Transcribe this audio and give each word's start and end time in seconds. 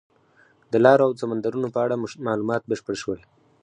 د 0.71 0.73
لارو 0.85 1.03
او 1.07 1.13
سمندرونو 1.21 1.67
په 1.75 1.79
اړه 1.85 1.95
معلومات 2.27 2.61
بشپړ 2.69 2.95
شول. 3.01 3.19